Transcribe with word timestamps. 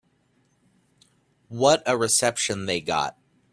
What 1.47 1.83
a 1.85 1.95
reception 1.95 2.65
they 2.65 2.81
got. 2.81 3.19